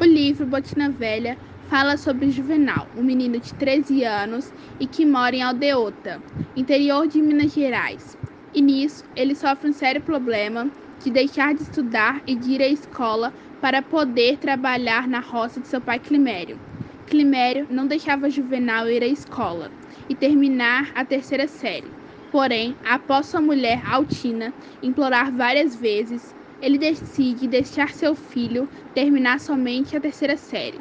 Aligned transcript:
O 0.00 0.04
livro 0.04 0.46
Botina 0.46 0.90
Velha 0.90 1.38
fala 1.66 1.96
sobre 1.96 2.30
Juvenal, 2.30 2.88
um 2.94 3.02
menino 3.02 3.40
de 3.40 3.52
13 3.54 4.04
anos 4.04 4.52
e 4.78 4.86
que 4.86 5.04
mora 5.04 5.34
em 5.34 5.42
Aldeota, 5.42 6.24
interior 6.54 7.08
de 7.08 7.20
Minas 7.20 7.52
Gerais. 7.52 8.16
E 8.52 8.62
nisso, 8.62 9.02
ele 9.14 9.34
sofre 9.34 9.68
um 9.68 9.72
sério 9.72 10.00
problema 10.00 10.70
de 11.00 11.10
deixar 11.10 11.52
de 11.54 11.62
estudar 11.64 12.22
e 12.26 12.36
de 12.36 12.52
ir 12.52 12.62
à 12.62 12.68
escola 12.68 13.34
para 13.60 13.82
poder 13.82 14.38
trabalhar 14.38 15.08
na 15.08 15.18
roça 15.20 15.60
de 15.60 15.66
seu 15.68 15.80
pai 15.80 15.98
Climério. 15.98 16.60
Climério 17.04 17.66
não 17.68 17.86
deixava 17.86 18.30
Juvenal 18.30 18.88
ir 18.88 19.02
à 19.02 19.06
escola 19.06 19.72
e 20.08 20.14
terminar 20.14 20.92
a 20.94 21.04
terceira 21.04 21.48
série. 21.48 21.96
Porém, 22.30 22.78
após 22.84 23.26
sua 23.26 23.40
mulher 23.40 23.82
Altina 23.84 24.54
implorar 24.80 25.34
várias 25.34 25.74
vezes, 25.74 26.36
ele 26.60 26.78
decide 26.78 27.46
deixar 27.46 27.90
seu 27.90 28.14
filho 28.14 28.68
terminar 28.94 29.40
somente 29.40 29.96
a 29.96 30.00
terceira 30.00 30.36
série. 30.36 30.80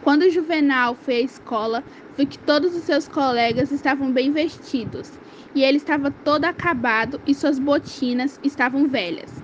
Quando 0.00 0.28
Juvenal 0.30 0.94
foi 0.94 1.16
à 1.16 1.20
escola, 1.20 1.82
viu 2.14 2.26
que 2.26 2.38
todos 2.38 2.74
os 2.74 2.84
seus 2.84 3.08
colegas 3.08 3.70
estavam 3.70 4.12
bem 4.12 4.30
vestidos 4.30 5.10
e 5.54 5.62
ele 5.62 5.78
estava 5.78 6.10
todo 6.10 6.44
acabado 6.44 7.20
e 7.26 7.34
suas 7.34 7.58
botinas 7.58 8.38
estavam 8.42 8.86
velhas. 8.86 9.42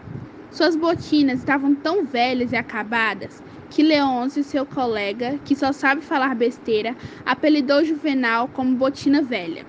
Suas 0.51 0.77
botinas 0.77 1.39
estavam 1.39 1.75
tão 1.75 2.05
velhas 2.05 2.53
e 2.53 2.57
acabadas 2.57 3.43
que 3.71 3.83
Leôncio, 3.83 4.43
seu 4.43 4.67
colega, 4.67 5.39
que 5.39 5.55
só 5.55 5.73
sabe 5.73 6.03
falar 6.03 6.35
besteira, 6.35 6.97
apelidou 7.25 7.85
Juvenal 7.85 8.49
como 8.49 8.77
Botina 8.77 9.23
Velha. 9.23 9.65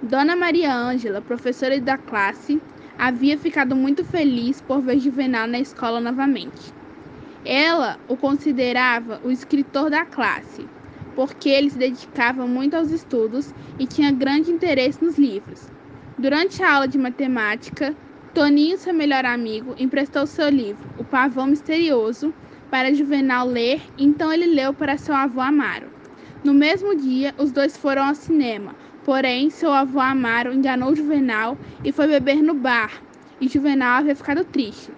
Dona 0.00 0.36
Maria 0.36 0.72
Ângela, 0.72 1.22
professora 1.22 1.80
da 1.80 1.96
classe, 1.96 2.62
havia 2.98 3.36
ficado 3.36 3.76
muito 3.76 4.04
feliz 4.04 4.60
por 4.60 4.80
ver 4.82 4.98
Juvenal 4.98 5.46
na 5.46 5.58
escola 5.58 6.00
novamente. 6.00 6.72
Ela 7.44 7.98
o 8.08 8.16
considerava 8.16 9.20
o 9.22 9.30
escritor 9.30 9.90
da 9.90 10.04
classe, 10.04 10.66
porque 11.14 11.48
ele 11.48 11.70
se 11.70 11.78
dedicava 11.78 12.46
muito 12.46 12.74
aos 12.74 12.90
estudos 12.90 13.52
e 13.78 13.86
tinha 13.86 14.10
grande 14.10 14.50
interesse 14.50 15.02
nos 15.04 15.16
livros. 15.16 15.68
Durante 16.18 16.62
a 16.62 16.74
aula 16.74 16.88
de 16.88 16.98
matemática, 16.98 17.96
Toninho, 18.34 18.76
seu 18.78 18.92
melhor 18.92 19.24
amigo, 19.24 19.74
emprestou 19.78 20.26
seu 20.26 20.48
livro, 20.48 20.90
O 20.98 21.04
Pavão 21.04 21.46
Misterioso, 21.46 22.34
para 22.70 22.92
Juvenal 22.92 23.46
ler, 23.46 23.80
então 23.96 24.32
ele 24.32 24.46
leu 24.46 24.74
para 24.74 24.98
seu 24.98 25.14
avô 25.14 25.40
Amaro. 25.40 25.90
No 26.44 26.52
mesmo 26.52 26.94
dia, 26.94 27.34
os 27.38 27.50
dois 27.50 27.76
foram 27.76 28.04
ao 28.04 28.14
cinema, 28.14 28.74
Porém, 29.06 29.50
seu 29.50 29.70
avô 29.70 30.00
Amaro 30.00 30.52
enganou 30.52 30.92
Juvenal 30.92 31.56
e 31.84 31.92
foi 31.92 32.08
beber 32.08 32.42
no 32.42 32.54
bar, 32.54 33.04
e 33.40 33.46
Juvenal 33.46 34.00
havia 34.00 34.16
ficado 34.16 34.44
triste. 34.44 34.92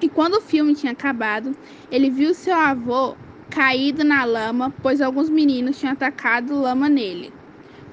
E 0.00 0.08
quando 0.08 0.34
o 0.34 0.40
filme 0.40 0.76
tinha 0.76 0.92
acabado, 0.92 1.50
ele 1.90 2.08
viu 2.08 2.34
seu 2.34 2.54
avô 2.54 3.16
caído 3.50 4.04
na 4.04 4.24
lama, 4.24 4.72
pois 4.80 5.00
alguns 5.00 5.28
meninos 5.28 5.76
tinham 5.76 5.92
atacado 5.92 6.54
lama 6.54 6.88
nele. 6.88 7.32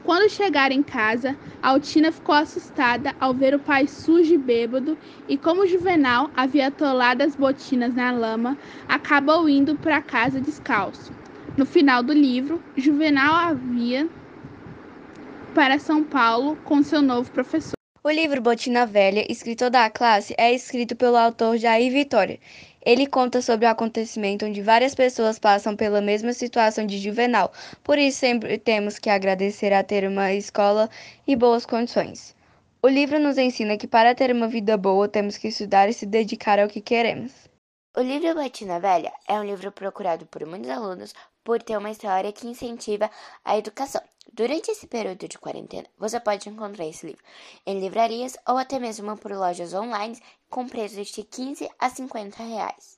Quando 0.04 0.30
chegaram 0.30 0.76
em 0.76 0.84
casa, 0.84 1.36
Altina 1.64 2.12
ficou 2.12 2.36
assustada 2.36 3.16
ao 3.20 3.34
ver 3.34 3.56
o 3.56 3.60
pai 3.60 3.88
sujo 3.88 4.36
e 4.36 4.38
bêbado, 4.38 4.96
e 5.28 5.36
como 5.36 5.66
Juvenal 5.66 6.30
havia 6.36 6.68
atolado 6.68 7.24
as 7.24 7.36
botinas 7.36 7.96
na 7.96 8.12
lama, 8.12 8.56
acabou 8.88 9.50
indo 9.50 9.76
para 9.76 10.00
casa 10.00 10.40
descalço. 10.40 11.12
No 11.58 11.66
final 11.66 12.04
do 12.04 12.14
livro, 12.14 12.62
Juvenal 12.78 13.34
havia 13.34 14.08
para 15.50 15.80
São 15.80 16.04
Paulo 16.04 16.56
com 16.66 16.84
seu 16.84 17.02
novo 17.02 17.32
professor. 17.32 17.74
O 18.04 18.10
livro 18.10 18.42
Botina 18.42 18.86
Velha, 18.86 19.30
escritor 19.30 19.70
da 19.70 19.90
classe, 19.90 20.34
é 20.38 20.54
escrito 20.54 20.96
pelo 20.96 21.18
autor 21.18 21.58
Jair 21.58 21.92
Vitória. 21.92 22.40
Ele 22.86 23.06
conta 23.06 23.42
sobre 23.42 23.66
o 23.66 23.70
acontecimento 23.70 24.46
onde 24.46 24.62
várias 24.62 24.96
pessoas 24.96 25.38
passam 25.38 25.76
pela 25.76 26.00
mesma 26.00 26.32
situação 26.32 26.86
de 26.86 26.98
Juvenal, 26.98 27.52
por 27.84 27.98
isso 27.98 28.20
sempre 28.20 28.58
temos 28.58 28.98
que 28.98 29.10
agradecer 29.10 29.74
a 29.74 29.84
ter 29.84 30.08
uma 30.08 30.34
escola 30.34 30.90
e 31.28 31.36
boas 31.36 31.66
condições. 31.66 32.36
O 32.82 32.88
livro 32.88 33.20
nos 33.20 33.38
ensina 33.38 33.76
que 33.76 33.88
para 33.88 34.16
ter 34.16 34.32
uma 34.32 34.48
vida 34.48 34.78
boa 34.78 35.10
temos 35.10 35.36
que 35.36 35.50
estudar 35.50 35.90
e 35.90 35.94
se 35.94 36.06
dedicar 36.06 36.58
ao 36.60 36.70
que 36.70 36.80
queremos. 36.80 37.49
O 37.98 38.02
livro 38.02 38.36
Botina 38.36 38.80
Velha 38.80 39.12
é 39.28 39.40
um 39.40 39.44
livro 39.44 39.72
procurado 39.72 40.24
por 40.28 40.46
muitos 40.46 40.70
alunos 40.70 41.12
por 41.44 41.62
ter 41.64 41.76
uma 41.76 41.90
história 41.90 42.32
que 42.32 42.48
incentiva 42.48 43.10
a 43.44 43.58
educação. 43.58 44.02
Durante 44.32 44.70
esse 44.70 44.86
período 44.86 45.28
de 45.28 45.40
quarentena, 45.40 45.88
você 45.98 46.20
pode 46.20 46.48
encontrar 46.48 46.86
esse 46.86 47.08
livro 47.08 47.24
em 47.66 47.80
livrarias 47.80 48.38
ou 48.48 48.58
até 48.58 48.78
mesmo 48.78 49.18
por 49.18 49.32
lojas 49.32 49.74
online 49.74 50.22
com 50.50 50.68
preços 50.68 51.08
de 51.08 51.24
15 51.24 51.68
a 51.80 51.90
50 51.90 52.44
reais. 52.44 52.98